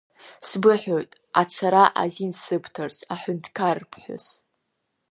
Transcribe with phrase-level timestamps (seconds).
[0.47, 4.25] Сбыҳәоит, ацара азин сыбҭарц, аҳәынҭқарԥҳәыс.